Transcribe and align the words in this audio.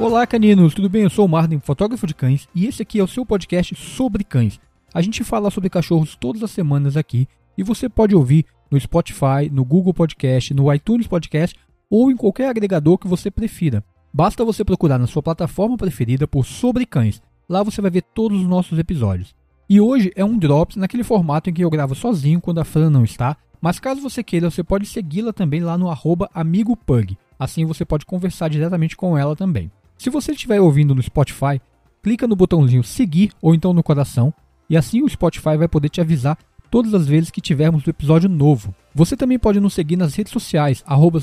Olá, 0.00 0.26
caninos, 0.26 0.72
tudo 0.72 0.88
bem? 0.88 1.02
Eu 1.02 1.10
sou 1.10 1.26
o 1.26 1.28
Martin, 1.28 1.58
fotógrafo 1.58 2.06
de 2.06 2.14
cães, 2.14 2.48
e 2.54 2.64
esse 2.64 2.80
aqui 2.80 2.98
é 2.98 3.04
o 3.04 3.06
seu 3.06 3.26
podcast 3.26 3.74
sobre 3.74 4.24
cães. 4.24 4.58
A 4.94 5.02
gente 5.02 5.22
fala 5.22 5.50
sobre 5.50 5.68
cachorros 5.68 6.16
todas 6.16 6.42
as 6.42 6.50
semanas 6.50 6.96
aqui, 6.96 7.28
e 7.56 7.62
você 7.62 7.86
pode 7.86 8.16
ouvir 8.16 8.46
no 8.70 8.80
Spotify, 8.80 9.50
no 9.52 9.62
Google 9.62 9.92
Podcast, 9.92 10.54
no 10.54 10.72
iTunes 10.72 11.06
Podcast 11.06 11.54
ou 11.90 12.10
em 12.10 12.16
qualquer 12.16 12.48
agregador 12.48 12.96
que 12.96 13.06
você 13.06 13.30
prefira. 13.30 13.84
Basta 14.10 14.42
você 14.42 14.64
procurar 14.64 14.98
na 14.98 15.06
sua 15.06 15.22
plataforma 15.22 15.76
preferida 15.76 16.26
por 16.26 16.46
Sobre 16.46 16.86
Cães. 16.86 17.20
Lá 17.46 17.62
você 17.62 17.82
vai 17.82 17.90
ver 17.90 18.02
todos 18.14 18.40
os 18.40 18.48
nossos 18.48 18.78
episódios. 18.78 19.34
E 19.68 19.82
hoje 19.82 20.10
é 20.16 20.24
um 20.24 20.38
Drops 20.38 20.76
naquele 20.76 21.04
formato 21.04 21.50
em 21.50 21.52
que 21.52 21.62
eu 21.62 21.68
gravo 21.68 21.94
sozinho 21.94 22.40
quando 22.40 22.58
a 22.58 22.64
Fran 22.64 22.88
não 22.88 23.04
está, 23.04 23.36
mas 23.60 23.78
caso 23.78 24.00
você 24.00 24.22
queira, 24.24 24.50
você 24.50 24.64
pode 24.64 24.86
segui-la 24.86 25.34
também 25.34 25.60
lá 25.60 25.76
no 25.76 25.90
arroba 25.90 26.30
AmigoPug. 26.32 27.18
Assim 27.38 27.66
você 27.66 27.84
pode 27.84 28.06
conversar 28.06 28.48
diretamente 28.48 28.96
com 28.96 29.18
ela 29.18 29.36
também. 29.36 29.70
Se 30.00 30.08
você 30.08 30.32
estiver 30.32 30.58
ouvindo 30.58 30.94
no 30.94 31.02
Spotify, 31.02 31.60
clica 32.02 32.26
no 32.26 32.34
botãozinho 32.34 32.82
seguir 32.82 33.32
ou 33.42 33.54
então 33.54 33.74
no 33.74 33.82
coração, 33.82 34.32
e 34.66 34.74
assim 34.74 35.02
o 35.02 35.08
Spotify 35.10 35.58
vai 35.58 35.68
poder 35.68 35.90
te 35.90 36.00
avisar 36.00 36.38
todas 36.70 36.94
as 36.94 37.06
vezes 37.06 37.30
que 37.30 37.38
tivermos 37.38 37.86
um 37.86 37.90
episódio 37.90 38.26
novo. 38.26 38.74
Você 38.94 39.14
também 39.14 39.38
pode 39.38 39.60
nos 39.60 39.74
seguir 39.74 39.98
nas 39.98 40.14
redes 40.14 40.32
sociais, 40.32 40.82
arroba 40.86 41.20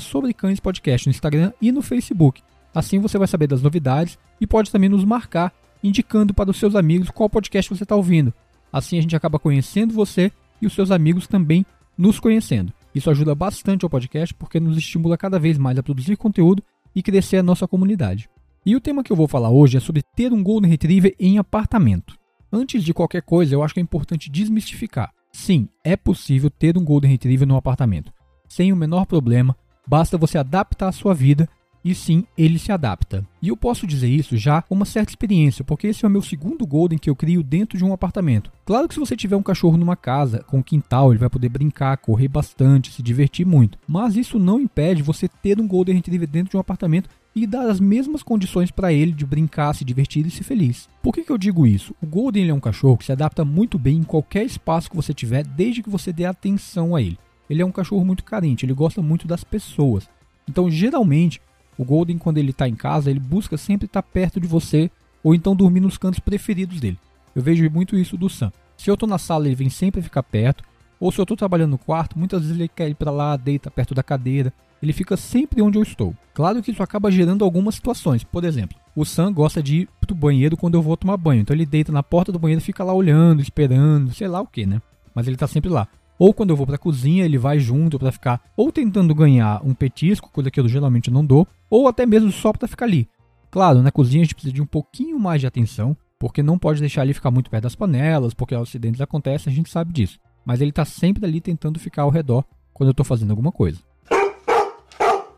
Podcast 0.62 1.08
no 1.08 1.10
Instagram 1.10 1.52
e 1.60 1.72
no 1.72 1.82
Facebook. 1.82 2.40
Assim 2.72 3.00
você 3.00 3.18
vai 3.18 3.26
saber 3.26 3.48
das 3.48 3.62
novidades 3.62 4.16
e 4.40 4.46
pode 4.46 4.70
também 4.70 4.88
nos 4.88 5.04
marcar, 5.04 5.52
indicando 5.82 6.32
para 6.32 6.48
os 6.48 6.56
seus 6.56 6.76
amigos 6.76 7.10
qual 7.10 7.28
podcast 7.28 7.74
você 7.74 7.82
está 7.82 7.96
ouvindo. 7.96 8.32
Assim 8.72 8.96
a 8.96 9.00
gente 9.02 9.16
acaba 9.16 9.40
conhecendo 9.40 9.92
você 9.92 10.30
e 10.62 10.68
os 10.68 10.72
seus 10.72 10.92
amigos 10.92 11.26
também 11.26 11.66
nos 11.98 12.20
conhecendo. 12.20 12.72
Isso 12.94 13.10
ajuda 13.10 13.34
bastante 13.34 13.84
ao 13.84 13.90
podcast 13.90 14.32
porque 14.34 14.60
nos 14.60 14.78
estimula 14.78 15.18
cada 15.18 15.36
vez 15.36 15.58
mais 15.58 15.76
a 15.78 15.82
produzir 15.82 16.14
conteúdo 16.14 16.62
e 16.94 17.02
crescer 17.02 17.38
a 17.38 17.42
nossa 17.42 17.66
comunidade. 17.66 18.30
E 18.68 18.76
o 18.76 18.80
tema 18.82 19.02
que 19.02 19.10
eu 19.10 19.16
vou 19.16 19.26
falar 19.26 19.48
hoje 19.48 19.78
é 19.78 19.80
sobre 19.80 20.02
ter 20.14 20.30
um 20.30 20.42
Golden 20.42 20.70
Retriever 20.70 21.14
em 21.18 21.38
apartamento. 21.38 22.14
Antes 22.52 22.84
de 22.84 22.92
qualquer 22.92 23.22
coisa, 23.22 23.54
eu 23.54 23.62
acho 23.62 23.72
que 23.72 23.80
é 23.80 23.82
importante 23.82 24.30
desmistificar. 24.30 25.10
Sim, 25.32 25.70
é 25.82 25.96
possível 25.96 26.50
ter 26.50 26.76
um 26.76 26.84
Golden 26.84 27.10
Retriever 27.10 27.48
no 27.48 27.56
apartamento, 27.56 28.12
sem 28.46 28.70
o 28.70 28.76
menor 28.76 29.06
problema, 29.06 29.56
basta 29.86 30.18
você 30.18 30.36
adaptar 30.36 30.88
a 30.88 30.92
sua 30.92 31.14
vida 31.14 31.48
e 31.88 31.94
sim, 31.94 32.22
ele 32.36 32.58
se 32.58 32.70
adapta. 32.70 33.26
E 33.40 33.48
eu 33.48 33.56
posso 33.56 33.86
dizer 33.86 34.08
isso 34.08 34.36
já 34.36 34.60
com 34.60 34.74
uma 34.74 34.84
certa 34.84 35.10
experiência, 35.10 35.64
porque 35.64 35.86
esse 35.86 36.04
é 36.04 36.08
o 36.08 36.10
meu 36.10 36.20
segundo 36.20 36.66
Golden 36.66 36.98
que 36.98 37.08
eu 37.08 37.16
crio 37.16 37.42
dentro 37.42 37.78
de 37.78 37.84
um 37.84 37.94
apartamento. 37.94 38.52
Claro 38.66 38.86
que 38.86 38.92
se 38.92 39.00
você 39.00 39.16
tiver 39.16 39.36
um 39.36 39.42
cachorro 39.42 39.78
numa 39.78 39.96
casa 39.96 40.44
com 40.46 40.62
quintal, 40.62 41.10
ele 41.10 41.18
vai 41.18 41.30
poder 41.30 41.48
brincar, 41.48 41.96
correr 41.96 42.28
bastante, 42.28 42.92
se 42.92 43.02
divertir 43.02 43.46
muito. 43.46 43.78
Mas 43.88 44.16
isso 44.16 44.38
não 44.38 44.60
impede 44.60 45.02
você 45.02 45.26
ter 45.28 45.58
um 45.58 45.66
Golden 45.66 45.96
Retriever 45.96 46.28
dentro 46.28 46.50
de 46.50 46.56
um 46.58 46.60
apartamento 46.60 47.08
e 47.34 47.46
dar 47.46 47.70
as 47.70 47.80
mesmas 47.80 48.22
condições 48.22 48.70
para 48.70 48.92
ele 48.92 49.12
de 49.12 49.24
brincar, 49.24 49.74
se 49.74 49.84
divertir 49.84 50.26
e 50.26 50.30
ser 50.30 50.44
feliz. 50.44 50.90
Por 51.02 51.14
que, 51.14 51.22
que 51.22 51.32
eu 51.32 51.38
digo 51.38 51.66
isso? 51.66 51.94
O 52.02 52.06
Golden 52.06 52.50
é 52.50 52.54
um 52.54 52.60
cachorro 52.60 52.98
que 52.98 53.06
se 53.06 53.12
adapta 53.12 53.46
muito 53.46 53.78
bem 53.78 53.96
em 53.96 54.02
qualquer 54.02 54.44
espaço 54.44 54.90
que 54.90 54.96
você 54.96 55.14
tiver, 55.14 55.42
desde 55.42 55.82
que 55.82 55.88
você 55.88 56.12
dê 56.12 56.26
atenção 56.26 56.94
a 56.94 57.00
ele. 57.00 57.18
Ele 57.48 57.62
é 57.62 57.64
um 57.64 57.72
cachorro 57.72 58.04
muito 58.04 58.24
carente, 58.24 58.66
ele 58.66 58.74
gosta 58.74 59.00
muito 59.00 59.26
das 59.26 59.42
pessoas. 59.42 60.06
Então, 60.48 60.70
geralmente, 60.70 61.40
o 61.78 61.84
Golden, 61.84 62.18
quando 62.18 62.38
ele 62.38 62.50
está 62.50 62.68
em 62.68 62.74
casa, 62.74 63.08
ele 63.08 63.20
busca 63.20 63.56
sempre 63.56 63.86
estar 63.86 64.02
tá 64.02 64.08
perto 64.12 64.40
de 64.40 64.48
você 64.48 64.90
ou 65.22 65.34
então 65.34 65.54
dormir 65.54 65.80
nos 65.80 65.96
cantos 65.96 66.18
preferidos 66.18 66.80
dele. 66.80 66.98
Eu 67.34 67.40
vejo 67.40 67.70
muito 67.70 67.96
isso 67.96 68.16
do 68.16 68.28
Sam. 68.28 68.52
Se 68.76 68.90
eu 68.90 68.94
estou 68.94 69.08
na 69.08 69.16
sala, 69.16 69.46
ele 69.46 69.54
vem 69.54 69.70
sempre 69.70 70.02
ficar 70.02 70.24
perto. 70.24 70.64
Ou 70.98 71.12
se 71.12 71.20
eu 71.20 71.22
estou 71.22 71.36
trabalhando 71.36 71.70
no 71.70 71.78
quarto, 71.78 72.18
muitas 72.18 72.42
vezes 72.42 72.56
ele 72.56 72.68
quer 72.68 72.88
ir 72.88 72.94
para 72.94 73.12
lá, 73.12 73.36
deita 73.36 73.70
perto 73.70 73.94
da 73.94 74.02
cadeira. 74.02 74.52
Ele 74.82 74.92
fica 74.92 75.16
sempre 75.16 75.62
onde 75.62 75.78
eu 75.78 75.82
estou. 75.82 76.14
Claro 76.34 76.60
que 76.62 76.70
isso 76.72 76.82
acaba 76.82 77.10
gerando 77.10 77.44
algumas 77.44 77.76
situações. 77.76 78.24
Por 78.24 78.44
exemplo, 78.44 78.76
o 78.94 79.04
Sam 79.04 79.32
gosta 79.32 79.62
de 79.62 79.82
ir 79.82 79.88
pro 80.00 80.14
banheiro 80.14 80.56
quando 80.56 80.74
eu 80.74 80.82
vou 80.82 80.96
tomar 80.96 81.16
banho. 81.16 81.42
Então 81.42 81.54
ele 81.54 81.66
deita 81.66 81.92
na 81.92 82.02
porta 82.02 82.32
do 82.32 82.38
banheiro 82.38 82.60
fica 82.60 82.82
lá 82.82 82.92
olhando, 82.92 83.40
esperando, 83.40 84.12
sei 84.12 84.26
lá 84.26 84.40
o 84.40 84.46
que, 84.46 84.66
né? 84.66 84.82
Mas 85.14 85.28
ele 85.28 85.36
tá 85.36 85.46
sempre 85.46 85.70
lá. 85.70 85.86
Ou 86.18 86.34
quando 86.34 86.50
eu 86.50 86.56
vou 86.56 86.66
pra 86.66 86.76
cozinha, 86.76 87.24
ele 87.24 87.38
vai 87.38 87.58
junto 87.58 87.98
para 87.98 88.12
ficar 88.12 88.42
ou 88.56 88.72
tentando 88.72 89.14
ganhar 89.14 89.60
um 89.64 89.72
petisco, 89.74 90.30
coisa 90.32 90.50
que 90.50 90.58
eu 90.58 90.68
geralmente 90.68 91.10
não 91.10 91.24
dou, 91.24 91.46
ou 91.70 91.86
até 91.86 92.04
mesmo 92.04 92.32
só 92.32 92.52
para 92.52 92.66
ficar 92.66 92.86
ali. 92.86 93.08
Claro, 93.50 93.82
na 93.82 93.90
cozinha 93.90 94.22
a 94.22 94.24
gente 94.24 94.34
precisa 94.34 94.54
de 94.54 94.62
um 94.62 94.66
pouquinho 94.66 95.18
mais 95.18 95.40
de 95.40 95.46
atenção, 95.46 95.96
porque 96.18 96.42
não 96.42 96.58
pode 96.58 96.80
deixar 96.80 97.04
ele 97.04 97.14
ficar 97.14 97.30
muito 97.30 97.48
perto 97.48 97.62
das 97.64 97.74
panelas, 97.74 98.34
porque 98.34 98.54
acidentes 98.54 99.00
acontecem, 99.00 99.52
a 99.52 99.54
gente 99.56 99.70
sabe 99.70 99.92
disso 99.92 100.18
mas 100.48 100.62
ele 100.62 100.70
está 100.70 100.86
sempre 100.86 101.26
ali 101.26 101.42
tentando 101.42 101.78
ficar 101.78 102.04
ao 102.04 102.08
redor 102.08 102.42
quando 102.72 102.88
eu 102.88 102.92
estou 102.92 103.04
fazendo 103.04 103.32
alguma 103.32 103.52
coisa. 103.52 103.80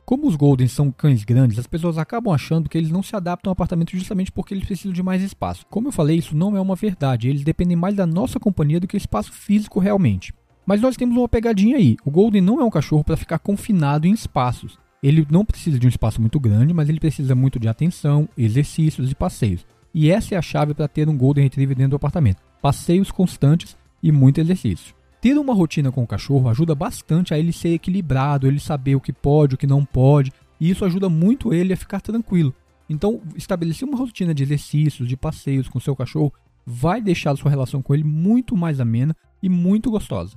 Como 0.06 0.28
os 0.28 0.36
Goldens 0.36 0.70
são 0.70 0.92
cães 0.92 1.24
grandes, 1.24 1.58
as 1.58 1.66
pessoas 1.66 1.98
acabam 1.98 2.32
achando 2.32 2.68
que 2.68 2.78
eles 2.78 2.92
não 2.92 3.02
se 3.02 3.16
adaptam 3.16 3.50
ao 3.50 3.54
apartamento 3.54 3.91
justamente 3.91 4.30
porque 4.30 4.54
eles 4.54 4.64
precisam 4.64 4.92
de 4.92 5.02
mais 5.02 5.20
espaço. 5.20 5.66
Como 5.68 5.88
eu 5.88 5.92
falei, 5.92 6.16
isso 6.16 6.36
não 6.36 6.56
é 6.56 6.60
uma 6.60 6.76
verdade, 6.76 7.28
eles 7.28 7.42
dependem 7.42 7.76
mais 7.76 7.97
da 7.97 8.06
nossa 8.06 8.38
companhia 8.38 8.78
do 8.78 8.86
que 8.86 8.97
espaço 8.97 9.32
físico 9.32 9.80
realmente. 9.80 10.32
Mas 10.66 10.81
nós 10.81 10.97
temos 10.97 11.16
uma 11.16 11.28
pegadinha 11.28 11.76
aí. 11.76 11.97
O 12.04 12.10
Golden 12.10 12.41
não 12.41 12.60
é 12.60 12.65
um 12.65 12.71
cachorro 12.71 13.04
para 13.04 13.16
ficar 13.16 13.38
confinado 13.38 14.06
em 14.06 14.12
espaços. 14.12 14.78
Ele 15.03 15.26
não 15.31 15.44
precisa 15.44 15.78
de 15.78 15.87
um 15.87 15.88
espaço 15.88 16.21
muito 16.21 16.38
grande, 16.38 16.75
mas 16.75 16.88
ele 16.88 17.00
precisa 17.00 17.34
muito 17.34 17.59
de 17.59 17.69
atenção, 17.69 18.28
exercícios 18.37 19.10
e 19.10 19.15
passeios. 19.15 19.66
E 19.94 20.10
essa 20.10 20.34
é 20.34 20.38
a 20.38 20.43
chave 20.43 20.75
para 20.75 20.87
ter 20.87 21.09
um 21.09 21.16
Golden 21.16 21.44
Retriever 21.44 21.76
dentro 21.76 21.91
do 21.91 21.97
apartamento: 21.97 22.43
passeios 22.60 23.10
constantes 23.10 23.76
e 24.03 24.12
muito 24.12 24.41
exercício. 24.41 24.94
Ter 25.21 25.37
uma 25.37 25.54
rotina 25.54 25.93
com 25.93 26.03
o 26.03 26.06
cachorro 26.06 26.48
ajuda 26.48 26.75
bastante 26.75 27.34
a 27.34 27.38
ele 27.38 27.53
ser 27.53 27.75
equilibrado, 27.75 28.47
ele 28.47 28.60
saber 28.60 28.94
o 28.94 29.00
que 29.00 29.12
pode, 29.12 29.54
o 29.54 29.59
que 29.59 29.66
não 29.66 29.84
pode, 29.84 30.32
e 30.59 30.71
isso 30.71 30.84
ajuda 30.84 31.09
muito 31.09 31.53
ele 31.53 31.72
a 31.72 31.77
ficar 31.77 32.00
tranquilo. 32.00 32.54
Então, 32.88 33.21
estabelecer 33.37 33.87
uma 33.87 33.98
rotina 33.98 34.34
de 34.34 34.42
exercícios, 34.42 35.06
de 35.06 35.16
passeios 35.16 35.69
com 35.69 35.78
seu 35.78 35.94
cachorro, 35.94 36.32
vai 36.66 37.00
deixar 37.00 37.32
a 37.32 37.37
sua 37.37 37.50
relação 37.50 37.82
com 37.82 37.94
ele 37.94 38.04
muito 38.04 38.56
mais 38.56 38.81
amena 38.81 39.15
e 39.42 39.48
muito 39.48 39.90
gostosa. 39.90 40.36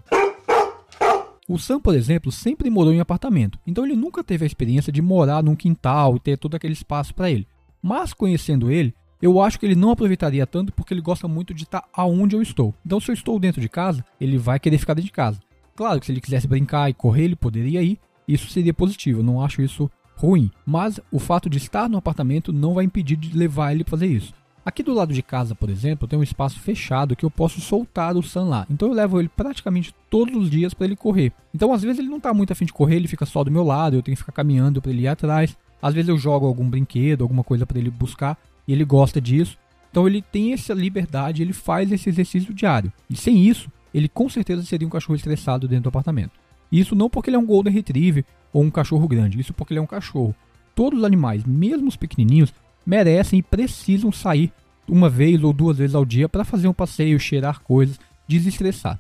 O 1.47 1.57
Sam, 1.57 1.79
por 1.79 1.93
exemplo, 1.93 2.31
sempre 2.31 2.69
morou 2.69 2.93
em 2.93 3.01
apartamento, 3.01 3.59
então 3.67 3.85
ele 3.85 3.95
nunca 3.95 4.23
teve 4.23 4.45
a 4.45 4.47
experiência 4.47 4.93
de 4.93 5.01
morar 5.01 5.43
num 5.43 5.55
quintal 5.55 6.15
e 6.15 6.19
ter 6.19 6.37
todo 6.37 6.55
aquele 6.55 6.73
espaço 6.73 7.13
para 7.13 7.29
ele. 7.29 7.47
Mas 7.81 8.13
conhecendo 8.13 8.71
ele, 8.71 8.93
eu 9.21 9.41
acho 9.41 9.59
que 9.59 9.65
ele 9.65 9.75
não 9.75 9.91
aproveitaria 9.91 10.47
tanto 10.47 10.73
porque 10.73 10.93
ele 10.93 11.01
gosta 11.01 11.27
muito 11.27 11.53
de 11.53 11.63
estar 11.63 11.83
aonde 11.93 12.35
eu 12.35 12.41
estou. 12.41 12.73
Então, 12.85 12.99
se 12.99 13.09
eu 13.09 13.13
estou 13.13 13.39
dentro 13.39 13.61
de 13.61 13.69
casa, 13.69 14.03
ele 14.19 14.37
vai 14.37 14.59
querer 14.59 14.77
ficar 14.77 14.93
dentro 14.93 15.07
de 15.07 15.13
casa. 15.13 15.39
Claro 15.75 15.99
que 15.99 16.05
se 16.05 16.11
ele 16.11 16.21
quisesse 16.21 16.47
brincar 16.47 16.89
e 16.89 16.93
correr, 16.93 17.23
ele 17.23 17.35
poderia 17.35 17.81
ir. 17.81 17.99
Isso 18.27 18.49
seria 18.49 18.73
positivo, 18.73 19.19
eu 19.19 19.23
não 19.23 19.41
acho 19.41 19.61
isso 19.61 19.89
ruim. 20.15 20.51
Mas 20.65 20.99
o 21.11 21.19
fato 21.19 21.49
de 21.49 21.57
estar 21.57 21.89
no 21.89 21.97
apartamento 21.97 22.53
não 22.53 22.73
vai 22.73 22.85
impedir 22.85 23.15
de 23.15 23.37
levar 23.37 23.73
ele 23.73 23.83
para 23.83 23.91
fazer 23.91 24.07
isso. 24.07 24.33
Aqui 24.65 24.81
do 24.81 24.93
lado 24.93 25.13
de 25.13 25.21
casa, 25.21 25.53
por 25.53 25.69
exemplo, 25.69 26.07
tem 26.07 26.17
um 26.17 26.23
espaço 26.23 26.57
fechado 26.57 27.17
que 27.17 27.25
eu 27.25 27.31
posso 27.31 27.59
soltar 27.59 28.15
o 28.15 28.23
Sam 28.23 28.45
lá. 28.45 28.65
Então 28.69 28.87
eu 28.87 28.93
levo 28.93 29.19
ele 29.19 29.27
praticamente 29.27 29.93
todos 30.09 30.33
os 30.35 30.49
dias 30.49 30.73
para 30.73 30.85
ele 30.85 30.95
correr. 30.95 31.33
Então 31.53 31.73
às 31.73 31.81
vezes 31.81 31.99
ele 31.99 32.07
não 32.07 32.17
está 32.17 32.33
muito 32.33 32.53
afim 32.53 32.63
de 32.63 32.71
correr, 32.71 32.95
ele 32.95 33.09
fica 33.09 33.25
só 33.25 33.43
do 33.43 33.51
meu 33.51 33.63
lado, 33.63 33.97
eu 33.97 34.01
tenho 34.01 34.15
que 34.15 34.21
ficar 34.21 34.31
caminhando 34.31 34.81
para 34.81 34.91
ele 34.91 35.01
ir 35.01 35.07
atrás. 35.09 35.57
Às 35.81 35.93
vezes 35.93 36.07
eu 36.07 36.17
jogo 36.17 36.47
algum 36.47 36.69
brinquedo, 36.69 37.23
alguma 37.23 37.43
coisa 37.43 37.65
para 37.65 37.77
ele 37.77 37.89
buscar 37.89 38.37
e 38.65 38.71
ele 38.71 38.85
gosta 38.85 39.19
disso. 39.19 39.57
Então 39.91 40.07
ele 40.07 40.21
tem 40.21 40.53
essa 40.53 40.73
liberdade, 40.73 41.41
ele 41.41 41.53
faz 41.53 41.91
esse 41.91 42.07
exercício 42.07 42.53
diário. 42.53 42.91
E 43.09 43.17
sem 43.17 43.45
isso, 43.45 43.69
ele 43.93 44.07
com 44.07 44.29
certeza 44.29 44.63
seria 44.63 44.87
um 44.87 44.91
cachorro 44.91 45.17
estressado 45.17 45.67
dentro 45.67 45.83
do 45.83 45.89
apartamento. 45.89 46.31
Isso 46.71 46.95
não 46.95 47.09
porque 47.09 47.29
ele 47.29 47.35
é 47.35 47.39
um 47.39 47.45
Golden 47.45 47.73
Retriever 47.73 48.23
ou 48.53 48.63
um 48.63 48.71
cachorro 48.71 49.07
grande, 49.09 49.39
isso 49.39 49.53
porque 49.53 49.73
ele 49.73 49.79
é 49.79 49.83
um 49.83 49.87
cachorro. 49.87 50.33
Todos 50.73 50.99
os 50.99 51.05
animais, 51.05 51.43
mesmo 51.43 51.89
os 51.89 51.97
pequenininhos, 51.97 52.53
merecem 52.85 53.39
e 53.39 53.43
precisam 53.43 54.11
sair 54.11 54.51
uma 54.87 55.09
vez 55.09 55.43
ou 55.43 55.53
duas 55.53 55.77
vezes 55.77 55.95
ao 55.95 56.05
dia 56.05 56.27
para 56.27 56.43
fazer 56.43 56.67
um 56.67 56.73
passeio, 56.73 57.19
cheirar 57.19 57.61
coisas, 57.61 57.99
desestressar. 58.27 58.99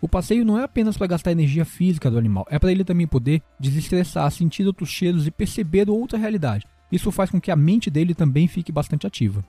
O 0.00 0.08
passeio 0.08 0.44
não 0.44 0.58
é 0.58 0.64
apenas 0.64 0.96
para 0.96 1.06
gastar 1.06 1.32
energia 1.32 1.64
física 1.64 2.10
do 2.10 2.18
animal, 2.18 2.46
é 2.50 2.58
para 2.58 2.72
ele 2.72 2.84
também 2.84 3.06
poder 3.06 3.42
desestressar, 3.58 4.30
sentir 4.30 4.66
outros 4.66 4.88
cheiros 4.88 5.26
e 5.26 5.30
perceber 5.30 5.90
outra 5.90 6.18
realidade. 6.18 6.66
Isso 6.90 7.12
faz 7.12 7.30
com 7.30 7.40
que 7.40 7.50
a 7.50 7.56
mente 7.56 7.90
dele 7.90 8.14
também 8.14 8.48
fique 8.48 8.72
bastante 8.72 9.06
ativa. 9.06 9.44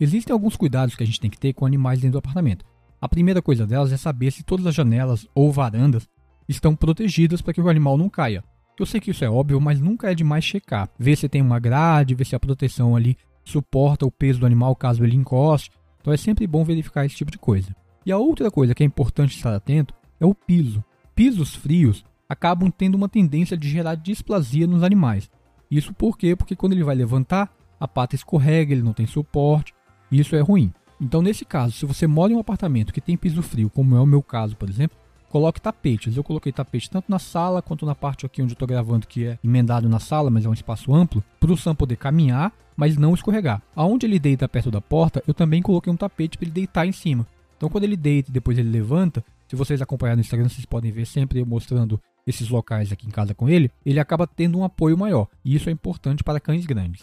Existem 0.00 0.32
alguns 0.32 0.56
cuidados 0.56 0.94
que 0.94 1.02
a 1.02 1.06
gente 1.06 1.20
tem 1.20 1.30
que 1.30 1.38
ter 1.38 1.52
com 1.52 1.66
animais 1.66 2.00
dentro 2.00 2.12
do 2.12 2.18
apartamento. 2.18 2.64
A 3.00 3.08
primeira 3.08 3.42
coisa 3.42 3.66
delas 3.66 3.92
é 3.92 3.96
saber 3.96 4.30
se 4.30 4.42
todas 4.42 4.66
as 4.66 4.74
janelas 4.74 5.26
ou 5.34 5.52
varandas 5.52 6.08
estão 6.48 6.74
protegidas 6.74 7.42
para 7.42 7.52
que 7.52 7.60
o 7.60 7.68
animal 7.68 7.98
não 7.98 8.08
caia. 8.08 8.42
Eu 8.80 8.86
sei 8.86 8.98
que 8.98 9.10
isso 9.10 9.22
é 9.22 9.28
óbvio, 9.28 9.60
mas 9.60 9.78
nunca 9.78 10.10
é 10.10 10.14
demais 10.14 10.42
checar. 10.42 10.88
Ver 10.98 11.14
se 11.14 11.28
tem 11.28 11.42
uma 11.42 11.58
grade, 11.58 12.14
ver 12.14 12.24
se 12.24 12.34
a 12.34 12.40
proteção 12.40 12.96
ali 12.96 13.14
suporta 13.44 14.06
o 14.06 14.10
peso 14.10 14.40
do 14.40 14.46
animal 14.46 14.74
caso 14.74 15.04
ele 15.04 15.14
encoste. 15.14 15.70
Então 16.00 16.10
é 16.14 16.16
sempre 16.16 16.46
bom 16.46 16.64
verificar 16.64 17.04
esse 17.04 17.14
tipo 17.14 17.30
de 17.30 17.36
coisa. 17.36 17.76
E 18.06 18.10
a 18.10 18.16
outra 18.16 18.50
coisa 18.50 18.74
que 18.74 18.82
é 18.82 18.86
importante 18.86 19.36
estar 19.36 19.54
atento 19.54 19.92
é 20.18 20.24
o 20.24 20.34
piso. 20.34 20.82
Pisos 21.14 21.54
frios 21.54 22.06
acabam 22.26 22.70
tendo 22.70 22.94
uma 22.94 23.06
tendência 23.06 23.54
de 23.54 23.68
gerar 23.68 23.96
displasia 23.96 24.66
nos 24.66 24.82
animais. 24.82 25.30
Isso 25.70 25.92
por 25.92 26.16
quê? 26.16 26.34
Porque 26.34 26.56
quando 26.56 26.72
ele 26.72 26.82
vai 26.82 26.94
levantar, 26.94 27.54
a 27.78 27.86
pata 27.86 28.14
escorrega, 28.14 28.72
ele 28.72 28.82
não 28.82 28.94
tem 28.94 29.06
suporte, 29.06 29.74
e 30.10 30.18
isso 30.18 30.34
é 30.34 30.40
ruim. 30.40 30.72
Então, 30.98 31.20
nesse 31.20 31.44
caso, 31.44 31.74
se 31.74 31.84
você 31.84 32.06
mora 32.06 32.32
em 32.32 32.36
um 32.36 32.40
apartamento 32.40 32.94
que 32.94 33.00
tem 33.00 33.14
piso 33.14 33.42
frio, 33.42 33.68
como 33.68 33.94
é 33.94 34.00
o 34.00 34.06
meu 34.06 34.22
caso, 34.22 34.56
por 34.56 34.70
exemplo, 34.70 34.96
coloque 35.30 35.60
tapetes. 35.60 36.16
Eu 36.16 36.24
coloquei 36.24 36.52
tapete 36.52 36.90
tanto 36.90 37.06
na 37.08 37.18
sala 37.18 37.62
quanto 37.62 37.86
na 37.86 37.94
parte 37.94 38.26
aqui 38.26 38.42
onde 38.42 38.52
eu 38.52 38.54
estou 38.54 38.68
gravando, 38.68 39.06
que 39.06 39.24
é 39.24 39.38
emendado 39.42 39.88
na 39.88 39.98
sala, 39.98 40.28
mas 40.28 40.44
é 40.44 40.48
um 40.48 40.52
espaço 40.52 40.94
amplo, 40.94 41.24
para 41.38 41.52
o 41.52 41.56
Sam 41.56 41.74
poder 41.74 41.96
caminhar, 41.96 42.52
mas 42.76 42.96
não 42.96 43.14
escorregar. 43.14 43.62
Aonde 43.74 44.04
ele 44.04 44.18
deita 44.18 44.48
perto 44.48 44.70
da 44.70 44.80
porta, 44.80 45.22
eu 45.26 45.32
também 45.32 45.62
coloquei 45.62 45.90
um 45.90 45.96
tapete 45.96 46.36
para 46.36 46.44
ele 46.44 46.52
deitar 46.52 46.86
em 46.86 46.92
cima. 46.92 47.26
Então 47.56 47.68
quando 47.68 47.84
ele 47.84 47.96
deita 47.96 48.30
e 48.30 48.32
depois 48.32 48.58
ele 48.58 48.68
levanta, 48.68 49.24
se 49.48 49.56
vocês 49.56 49.80
acompanharem 49.80 50.16
no 50.16 50.22
Instagram, 50.22 50.48
vocês 50.48 50.66
podem 50.66 50.90
ver 50.90 51.06
sempre 51.06 51.40
eu 51.40 51.46
mostrando 51.46 52.00
esses 52.26 52.48
locais 52.48 52.92
aqui 52.92 53.06
em 53.06 53.10
casa 53.10 53.34
com 53.34 53.48
ele, 53.48 53.70
ele 53.84 54.00
acaba 54.00 54.26
tendo 54.26 54.58
um 54.58 54.64
apoio 54.64 54.98
maior. 54.98 55.26
E 55.44 55.54
isso 55.54 55.68
é 55.68 55.72
importante 55.72 56.22
para 56.22 56.40
cães 56.40 56.66
grandes. 56.66 57.02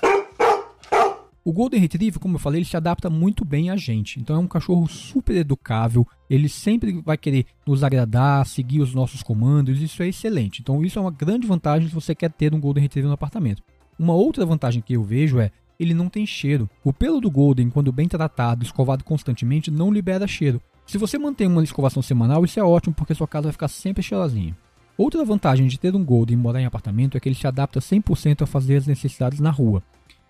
O 1.47 1.53
Golden 1.53 1.79
Retriever, 1.79 2.19
como 2.19 2.35
eu 2.35 2.39
falei, 2.39 2.59
ele 2.59 2.67
se 2.67 2.75
adapta 2.75 3.09
muito 3.09 3.45
bem 3.45 3.69
a 3.69 3.77
gente. 3.77 4.19
Então 4.19 4.35
é 4.35 4.39
um 4.39 4.47
cachorro 4.49 4.85
super 4.85 5.33
educável. 5.33 6.05
Ele 6.29 6.49
sempre 6.49 7.01
vai 7.01 7.17
querer 7.17 7.45
nos 7.65 7.85
agradar, 7.85 8.45
seguir 8.45 8.81
os 8.81 8.93
nossos 8.93 9.23
comandos. 9.23 9.81
Isso 9.81 10.03
é 10.03 10.09
excelente. 10.09 10.59
Então 10.59 10.83
isso 10.83 10.99
é 10.99 11.01
uma 11.01 11.09
grande 11.09 11.47
vantagem 11.47 11.87
se 11.87 11.95
você 11.95 12.13
quer 12.13 12.33
ter 12.33 12.53
um 12.53 12.59
Golden 12.59 12.81
Retriever 12.81 13.07
no 13.07 13.13
apartamento. 13.13 13.63
Uma 13.97 14.13
outra 14.13 14.45
vantagem 14.45 14.81
que 14.81 14.91
eu 14.91 15.03
vejo 15.05 15.39
é 15.39 15.49
ele 15.79 15.93
não 15.93 16.09
tem 16.09 16.25
cheiro. 16.25 16.69
O 16.83 16.91
pelo 16.91 17.21
do 17.21 17.31
Golden, 17.31 17.69
quando 17.69 17.93
bem 17.93 18.09
tratado, 18.09 18.65
escovado 18.65 19.05
constantemente, 19.05 19.71
não 19.71 19.89
libera 19.89 20.27
cheiro. 20.27 20.61
Se 20.85 20.97
você 20.97 21.17
mantém 21.17 21.47
uma 21.47 21.63
escovação 21.63 22.03
semanal, 22.03 22.43
isso 22.43 22.59
é 22.59 22.63
ótimo 22.63 22.93
porque 22.93 23.15
sua 23.15 23.25
casa 23.25 23.43
vai 23.43 23.53
ficar 23.53 23.69
sempre 23.69 24.03
cheirosinha. 24.03 24.53
Outra 24.97 25.23
vantagem 25.23 25.67
de 25.67 25.79
ter 25.79 25.95
um 25.95 26.03
Golden 26.03 26.37
e 26.37 26.41
morar 26.41 26.59
em 26.59 26.65
apartamento 26.65 27.15
é 27.15 27.21
que 27.21 27.29
ele 27.29 27.35
se 27.35 27.47
adapta 27.47 27.79
100% 27.79 28.41
a 28.41 28.45
fazer 28.45 28.75
as 28.75 28.87
necessidades 28.87 29.39
na 29.39 29.49
rua. 29.49 29.81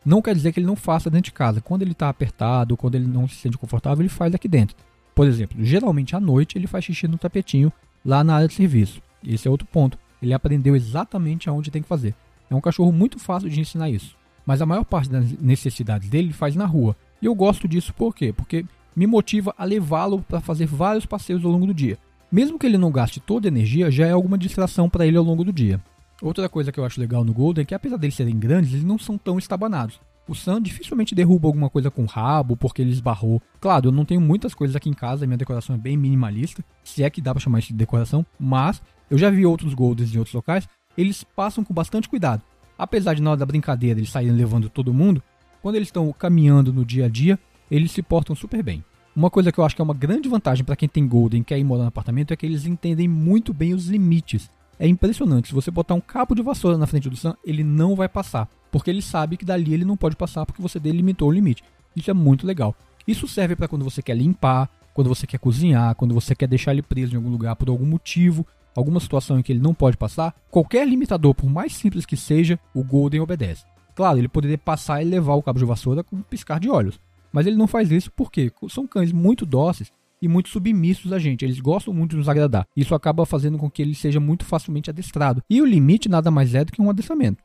Não 0.08 0.22
quer 0.22 0.34
dizer 0.34 0.54
que 0.54 0.60
ele 0.62 0.66
não 0.66 0.78
faça 0.78 1.10
dentro 1.10 1.26
de 1.26 1.34
casa. 1.34 1.60
Quando 1.60 1.82
ele 1.82 1.92
está 1.92 2.08
apertado, 2.08 2.78
quando 2.78 2.96
ele 2.96 3.06
não 3.06 3.28
se 3.28 3.36
sente 3.36 3.58
confortável, 3.58 4.02
ele 4.02 4.08
faz 4.08 4.34
aqui 4.34 4.48
dentro. 4.48 4.74
Por 5.14 5.28
exemplo, 5.28 5.62
geralmente 5.62 6.16
à 6.16 6.20
noite 6.22 6.58
ele 6.58 6.66
faz 6.66 6.86
xixi 6.86 7.10
no 7.10 7.18
tapetinho 7.18 7.74
lá 8.06 8.24
na 8.24 8.36
área 8.36 8.48
de 8.48 8.54
serviço. 8.54 9.02
Esse 9.22 9.50
é 9.50 9.52
outro 9.52 9.68
ponto. 9.68 10.00
Ele 10.22 10.34
aprendeu 10.34 10.78
exatamente 10.78 11.50
aonde 11.50 11.70
tem 11.70 11.82
que 11.82 11.90
fazer. 11.90 12.16
É 12.50 12.56
um 12.56 12.62
cachorro 12.62 12.90
muito 12.94 13.20
fácil 13.20 13.50
de 13.50 13.60
ensinar 13.60 13.90
isso. 13.90 14.16
Mas 14.46 14.62
a 14.62 14.66
maior 14.66 14.86
parte 14.86 15.10
das 15.10 15.30
necessidades 15.42 16.08
dele 16.08 16.28
ele 16.28 16.34
faz 16.34 16.56
na 16.56 16.66
rua. 16.66 16.96
E 17.22 17.26
eu 17.26 17.36
gosto 17.36 17.68
disso 17.68 17.94
por 17.94 18.16
quê? 18.16 18.32
Porque 18.32 18.64
me 18.96 19.06
motiva 19.06 19.54
a 19.58 19.66
levá-lo 19.66 20.22
para 20.22 20.40
fazer 20.40 20.68
vários 20.68 21.06
passeios 21.06 21.44
ao 21.44 21.52
longo 21.52 21.68
do 21.68 21.74
dia. 21.74 21.98
Mesmo 22.32 22.58
que 22.58 22.66
ele 22.66 22.78
não 22.78 22.94
gaste 22.94 23.20
toda 23.20 23.50
a 23.50 23.52
energia, 23.52 23.92
já 23.92 24.08
é 24.08 24.12
alguma 24.12 24.38
distração 24.38 24.90
para 24.90 25.06
ele 25.06 25.18
ao 25.18 25.24
longo 25.26 25.44
do 25.44 25.52
dia. 25.52 25.82
Outra 26.22 26.50
coisa 26.50 26.72
que 26.72 26.80
eu 26.80 26.86
acho 26.86 27.00
legal 27.00 27.24
no 27.24 27.34
Golden 27.34 27.62
é 27.62 27.66
que 27.66 27.76
apesar 27.76 27.98
deles 27.98 28.16
serem 28.16 28.38
grandes, 28.40 28.74
eles 28.74 28.84
não 28.84 28.98
são 28.98 29.18
tão 29.18 29.38
estabanados. 29.38 30.00
O 30.28 30.34
Sam 30.34 30.62
dificilmente 30.62 31.16
derruba 31.16 31.48
alguma 31.48 31.70
coisa 31.70 31.92
com 31.92 32.04
o 32.04 32.08
rabo 32.08 32.58
porque 32.58 32.82
ele 32.82 32.92
esbarrou. 32.92 33.42
Claro, 33.62 33.88
eu 33.88 33.92
não 33.92 34.04
tenho 34.04 34.20
muitas 34.20 34.54
coisas 34.54 34.76
aqui 34.76 34.90
em 34.90 34.94
casa, 34.94 35.28
minha 35.28 35.38
decoração 35.38 35.76
é 35.76 35.78
bem 35.78 35.96
minimalista, 35.96 36.64
se 36.84 37.04
é 37.04 37.10
que 37.10 37.22
dá 37.22 37.34
pra 37.34 37.40
chamar 37.40 37.60
isso 37.60 37.70
de 37.70 37.76
decoração, 37.76 38.26
mas 38.38 38.82
eu 39.10 39.18
já 39.18 39.30
vi 39.30 39.46
outros 39.46 39.74
Goldens 39.74 40.14
em 40.14 40.18
outros 40.18 40.34
locais, 40.34 40.68
eles 40.98 41.24
passam 41.24 41.64
com 41.64 41.74
bastante 41.74 42.10
cuidado. 42.10 42.42
Apesar 42.78 43.14
de 43.14 43.22
na 43.22 43.32
hora 43.32 43.40
da 43.40 43.46
brincadeira 43.46 44.00
eles 44.00 44.10
saírem 44.10 44.36
levando 44.36 44.70
todo 44.70 44.94
mundo, 44.94 45.22
quando 45.62 45.76
eles 45.76 45.88
estão 45.88 46.12
caminhando 46.12 46.74
no 46.74 46.84
dia 46.84 47.06
a 47.06 47.10
dia, 47.10 47.40
eles 47.70 47.92
se 47.92 48.02
portam 48.02 48.36
super 48.36 48.64
bem. 48.64 48.84
Uma 49.16 49.30
coisa 49.30 49.52
que 49.52 49.60
eu 49.60 49.64
acho 49.64 49.76
que 49.76 49.82
é 49.82 49.86
uma 49.86 49.94
grande 49.94 50.28
vantagem 50.28 50.66
para 50.66 50.76
quem 50.76 50.90
tem 50.90 51.08
Golden 51.08 51.42
e 51.42 51.44
quer 51.44 51.58
ir 51.58 51.64
morar 51.64 51.84
no 51.84 51.90
apartamento 51.90 52.34
é 52.34 52.36
que 52.36 52.46
eles 52.46 52.66
entendem 52.66 53.08
muito 53.08 53.54
bem 53.54 53.74
os 53.74 53.88
limites 53.88 54.50
é 54.80 54.88
impressionante. 54.88 55.50
Se 55.50 55.54
você 55.54 55.72
botar 55.72 55.94
um 55.94 56.02
cabo 56.02 56.36
de 56.36 56.42
vassoura 56.42 56.78
na 56.78 56.88
frente 56.88 57.10
do 57.10 57.16
Sam, 57.16 57.36
ele 57.44 57.64
não 57.64 57.96
vai 57.96 58.08
passar. 58.08 58.48
Porque 58.72 58.90
ele 58.90 59.02
sabe 59.02 59.38
que 59.38 59.46
dali 59.46 59.74
ele 59.74 59.86
não 59.86 59.98
pode 59.98 60.16
passar 60.16 60.46
porque 60.46 60.62
você 60.62 60.80
delimitou 60.80 61.30
o 61.30 61.32
limite. 61.32 61.64
Isso 61.96 62.12
é 62.12 62.14
muito 62.14 62.46
legal. 62.46 62.76
Isso 63.08 63.28
serve 63.28 63.56
para 63.56 63.68
quando 63.68 63.84
você 63.84 64.02
quer 64.02 64.16
limpar, 64.16 64.70
quando 64.94 65.08
você 65.08 65.26
quer 65.26 65.40
cozinhar, 65.40 65.96
quando 65.96 66.14
você 66.14 66.36
quer 66.36 66.48
deixar 66.48 66.74
ele 66.74 66.82
preso 66.82 67.14
em 67.14 67.18
algum 67.18 67.30
lugar 67.30 67.56
por 67.56 67.70
algum 67.70 67.86
motivo, 67.86 68.46
alguma 68.76 69.00
situação 69.00 69.40
em 69.40 69.42
que 69.42 69.52
ele 69.52 69.62
não 69.62 69.74
pode 69.74 69.98
passar. 69.98 70.36
Qualquer 70.52 70.88
limitador, 70.88 71.34
por 71.34 71.50
mais 71.50 71.74
simples 71.74 72.06
que 72.06 72.18
seja, 72.18 72.60
o 72.74 72.84
Golden 72.84 73.22
obedece. 73.22 73.66
Claro, 73.96 74.20
ele 74.20 74.28
poderia 74.28 74.58
passar 74.58 75.02
e 75.02 75.06
levar 75.06 75.34
o 75.36 75.42
cabo 75.42 75.58
de 75.58 75.66
vassoura 75.66 76.04
com 76.04 76.18
um 76.18 76.22
piscar 76.22 76.60
de 76.60 76.70
olhos. 76.70 77.00
Mas 77.32 77.48
ele 77.48 77.56
não 77.56 77.68
faz 77.68 77.92
isso 77.92 78.12
porque 78.12 78.52
são 78.70 78.86
cães 78.86 79.12
muito 79.12 79.46
dóceis 79.46 79.92
e 80.22 80.28
muito 80.28 80.50
submissos 80.50 81.14
a 81.14 81.20
gente. 81.20 81.46
Eles 81.46 81.60
gostam 81.60 81.94
muito 81.94 82.12
de 82.12 82.18
nos 82.18 82.30
agradar. 82.30 82.68
Isso 82.76 82.96
acaba 82.96 83.26
fazendo 83.26 83.58
com 83.58 83.70
que 83.70 83.82
ele 83.82 83.96
seja 83.96 84.20
muito 84.20 84.46
facilmente 84.46 84.90
adestrado. 84.90 85.42
E 85.50 85.62
o 85.62 85.66
limite 85.66 86.10
nada 86.10 86.32
mais 86.32 86.56
é 86.56 86.64
do 86.64 86.72
que 86.72 86.82
um 86.82 86.90
adestramento. 86.90 87.44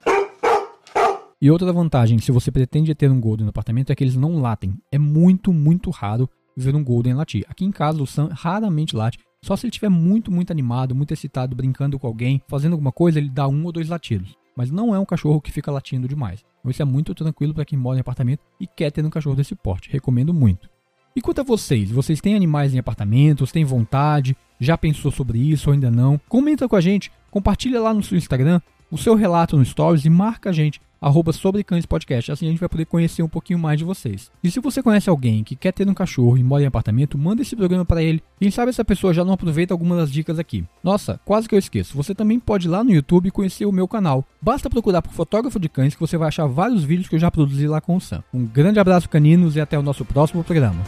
E 1.40 1.50
outra 1.50 1.72
vantagem, 1.72 2.18
se 2.18 2.30
você 2.30 2.52
pretende 2.52 2.94
ter 2.94 3.10
um 3.10 3.20
Golden 3.20 3.44
no 3.44 3.50
apartamento, 3.50 3.90
é 3.90 3.96
que 3.96 4.04
eles 4.04 4.14
não 4.14 4.40
latem. 4.40 4.78
É 4.92 4.98
muito, 4.98 5.52
muito 5.52 5.90
raro 5.90 6.30
ver 6.56 6.74
um 6.76 6.84
Golden 6.84 7.14
latir. 7.14 7.44
Aqui 7.48 7.64
em 7.64 7.72
casa, 7.72 8.00
o 8.00 8.06
Sam 8.06 8.28
raramente 8.32 8.94
late. 8.94 9.18
Só 9.44 9.56
se 9.56 9.66
ele 9.66 9.70
estiver 9.70 9.88
muito, 9.88 10.30
muito 10.30 10.52
animado, 10.52 10.94
muito 10.94 11.12
excitado, 11.12 11.56
brincando 11.56 11.98
com 11.98 12.06
alguém, 12.06 12.40
fazendo 12.46 12.74
alguma 12.74 12.92
coisa, 12.92 13.18
ele 13.18 13.28
dá 13.28 13.48
um 13.48 13.64
ou 13.64 13.72
dois 13.72 13.88
latidos. 13.88 14.36
Mas 14.56 14.70
não 14.70 14.94
é 14.94 14.98
um 15.00 15.04
cachorro 15.04 15.40
que 15.40 15.50
fica 15.50 15.72
latindo 15.72 16.06
demais. 16.06 16.44
Então 16.60 16.70
isso 16.70 16.82
é 16.82 16.84
muito 16.84 17.12
tranquilo 17.12 17.52
para 17.52 17.64
quem 17.64 17.76
mora 17.76 17.98
em 17.98 18.02
apartamento 18.02 18.44
e 18.60 18.66
quer 18.68 18.92
ter 18.92 19.04
um 19.04 19.10
cachorro 19.10 19.34
desse 19.34 19.56
porte. 19.56 19.90
Recomendo 19.90 20.32
muito. 20.32 20.70
E 21.14 21.20
quanto 21.20 21.42
a 21.42 21.44
vocês, 21.44 21.90
vocês 21.90 22.20
têm 22.20 22.34
animais 22.34 22.74
em 22.74 22.78
apartamentos, 22.78 23.52
têm 23.52 23.64
vontade, 23.64 24.36
já 24.58 24.78
pensou 24.78 25.10
sobre 25.10 25.38
isso 25.38 25.68
ou 25.68 25.74
ainda 25.74 25.90
não? 25.90 26.18
Comenta 26.28 26.66
com 26.66 26.74
a 26.74 26.80
gente, 26.80 27.12
compartilha 27.30 27.80
lá 27.80 27.92
no 27.92 28.02
seu 28.02 28.16
Instagram 28.16 28.60
o 28.90 28.98
seu 28.98 29.14
relato 29.14 29.56
no 29.56 29.64
Stories 29.64 30.04
e 30.04 30.10
marca 30.10 30.50
a 30.50 30.52
gente, 30.52 30.80
arroba 31.02 31.32
sobre 31.32 31.64
cães 31.64 31.84
podcast, 31.84 32.30
assim 32.30 32.46
a 32.46 32.50
gente 32.50 32.60
vai 32.60 32.68
poder 32.68 32.86
conhecer 32.86 33.22
um 33.24 33.28
pouquinho 33.28 33.58
mais 33.58 33.76
de 33.76 33.84
vocês. 33.84 34.30
E 34.42 34.50
se 34.50 34.60
você 34.60 34.80
conhece 34.80 35.10
alguém 35.10 35.42
que 35.42 35.56
quer 35.56 35.72
ter 35.72 35.88
um 35.88 35.94
cachorro 35.94 36.38
e 36.38 36.44
mora 36.44 36.62
em 36.62 36.66
apartamento, 36.66 37.18
manda 37.18 37.42
esse 37.42 37.56
programa 37.56 37.84
para 37.84 38.02
ele. 38.02 38.22
Quem 38.40 38.50
sabe 38.50 38.70
essa 38.70 38.84
pessoa 38.84 39.12
já 39.12 39.24
não 39.24 39.34
aproveita 39.34 39.74
algumas 39.74 39.98
das 39.98 40.12
dicas 40.12 40.38
aqui. 40.38 40.64
Nossa, 40.82 41.20
quase 41.24 41.48
que 41.48 41.54
eu 41.54 41.58
esqueço, 41.58 41.96
você 41.96 42.14
também 42.14 42.38
pode 42.38 42.68
ir 42.68 42.70
lá 42.70 42.84
no 42.84 42.92
YouTube 42.92 43.32
conhecer 43.32 43.66
o 43.66 43.72
meu 43.72 43.88
canal. 43.88 44.24
Basta 44.40 44.70
procurar 44.70 45.02
por 45.02 45.12
fotógrafo 45.12 45.58
de 45.58 45.68
cães 45.68 45.94
que 45.94 46.00
você 46.00 46.16
vai 46.16 46.28
achar 46.28 46.46
vários 46.46 46.84
vídeos 46.84 47.08
que 47.08 47.16
eu 47.16 47.20
já 47.20 47.30
produzi 47.30 47.66
lá 47.66 47.80
com 47.80 47.96
o 47.96 48.00
Sam. 48.00 48.22
Um 48.32 48.46
grande 48.46 48.78
abraço 48.78 49.08
caninos 49.08 49.56
e 49.56 49.60
até 49.60 49.76
o 49.78 49.82
nosso 49.82 50.04
próximo 50.04 50.44
programa. 50.44 50.82